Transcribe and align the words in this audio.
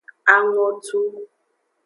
Angotu. 0.35 0.99